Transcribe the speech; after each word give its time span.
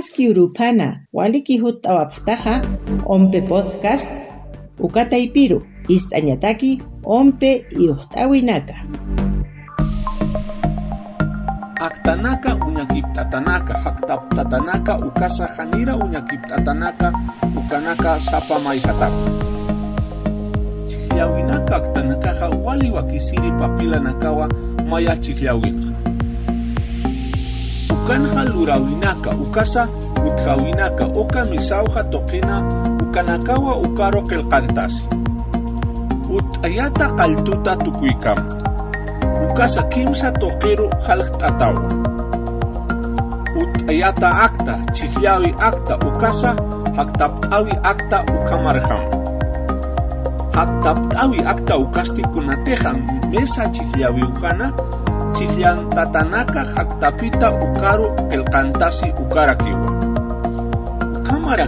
aski 0.00 0.32
urupana 0.32 1.04
waliki 1.12 1.60
hut'awapaqtaqa 1.60 2.54
ompe 3.04 3.40
podcast 3.44 4.08
ukata 4.80 5.16
ipiru 5.20 5.60
ist'añataki 5.92 6.80
ompe 7.04 7.68
iuqt'awinaka 7.76 8.76
aktanaka 11.86 12.50
uñakiptatanaka 12.64 13.74
haktaptatanaka 13.84 14.92
ukasa 15.04 15.44
hanira 15.56 15.92
uñakiptatanaka 16.00 17.12
ukanaka 17.60 18.16
sapa 18.24 18.56
mayhatapa 18.64 19.20
chikllawinaka 20.88 21.76
aktanakaqa 21.76 22.48
wali 22.64 22.88
wakisiri 22.88 23.52
papilanakawa 23.60 24.48
maya 24.88 25.12
chikllawinqa 25.20 25.92
ukanha 28.10 28.42
lurawinaka 28.44 29.30
ukasa 29.38 29.86
utrawinaka 30.26 31.06
oka 31.14 31.46
misauha 31.46 32.02
tokina 32.10 32.58
ukanakawa 33.06 33.78
ukaro 33.86 34.22
kelkantasi. 34.26 35.06
Utayata 36.26 37.06
kaltuta 37.14 37.76
tukuikam. 37.78 38.38
Ukasa 39.46 39.82
kimsa 39.94 40.34
tokeru 40.42 40.90
halktatawa. 41.06 41.86
Utayata 43.62 44.28
akta 44.42 44.74
chihiawi 44.90 45.54
akta 45.62 45.94
ukasa 46.02 46.58
haktaptawi 46.98 47.78
akta 47.86 48.26
ukamarham. 48.26 49.02
Haktaptawi 50.50 51.38
akta 51.46 51.78
ukasti 51.78 52.22
kunatehan 52.34 52.98
mesa 53.30 53.70
chihiawi 53.70 54.22
ukana 54.26 54.74
Chikllantataqa 55.36 56.60
llaqtapita 56.74 57.48
huqaruq 57.58 58.14
qillqantashi 58.30 59.08
huqaraq 59.18 59.58
qiwa. 59.64 59.90
Qamara 61.26 61.66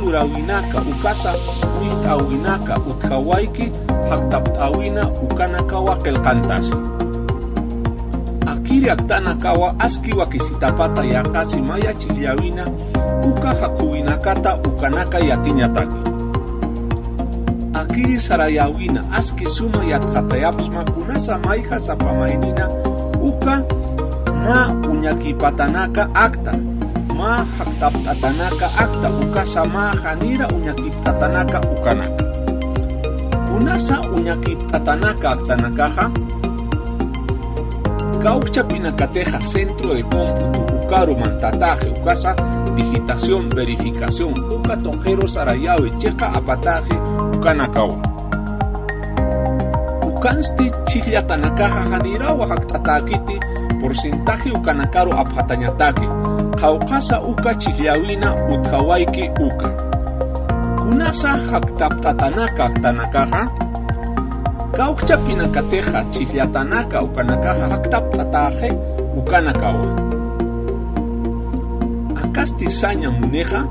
lurawinaka 0.00 0.78
ukasa 0.90 1.32
uqasaq 1.34 1.38
wisht'awinaqa 1.80 2.74
utqawayki 2.90 3.66
ukanakawa 4.10 5.02
uqana 5.24 5.60
qawa 5.70 5.94
qillqantashi. 6.04 6.76
Akiriaqtana 8.52 9.32
qawa 9.38 9.68
aski 9.78 10.10
wakisitapata 10.18 11.02
yaqasi 11.04 11.60
maya 11.62 11.92
chikllawina 12.00 12.64
uka 13.24 13.50
haquwinaqata 13.60 14.50
ukanaka 14.66 15.18
yatiñataqmi. 15.20 16.19
Akiri 17.80 18.20
sarayawina 18.20 19.00
aski 19.12 19.48
suma 19.48 19.80
yatqatayapsma 19.84 20.84
kunasa 20.92 21.40
mayqa 21.44 21.80
sapamaynina 21.80 22.68
uka 23.20 23.64
ma 24.44 24.68
uñakipatanaka 24.84 26.08
akta 26.12 26.52
ma 27.16 27.44
haktaptatanaka 27.56 28.66
akta 28.76 29.08
ukasa 29.22 29.64
ma 29.64 29.92
hanira 30.02 30.44
uñakiptatanaka 30.52 31.58
ukanaka 31.72 32.24
kunasa 33.48 33.96
uñakiptatanaka 34.12 35.26
aktanakaqa 35.34 36.06
Cauchapinacateja 38.20 39.40
Centro 39.40 39.94
de 39.94 40.02
Cómputo 40.04 40.79
Ucaru 40.90 41.14
Mantataje 41.14 41.94
Ucasa 41.94 42.34
Digitación 42.74 43.46
Verificación 43.54 44.34
Uca 44.50 44.74
Tonjero 44.74 45.22
Sarayawe 45.22 45.86
Checa 46.02 46.34
Apataje 46.34 46.98
Ucanakawa 47.38 47.94
Ucansti 50.02 50.66
Chihya 50.90 51.22
Tanakaja 51.22 51.86
Hanirawa 51.94 52.42
Haktatakiti 52.42 53.38
Porcentaje 53.78 54.50
Ucanacaro 54.50 55.14
Apatañatake 55.14 56.10
Kaucasa 56.58 57.22
Uca 57.22 57.54
Chihyawina 57.54 58.34
Uthawaiki 58.50 59.30
Uca. 59.38 59.70
Kunasa 60.74 61.38
Haktaptatanaka 61.54 62.66
Tanakaja 62.82 63.46
Kaukcha 64.74 65.16
pinakateja 65.22 66.02
chihyatanaka 66.10 67.02
ukanakaja 67.02 67.68
haktaptataje 67.68 68.74
ukanakawa. 69.14 70.19
Akasti 72.30 72.70
saña 72.70 73.10
muneja 73.10 73.66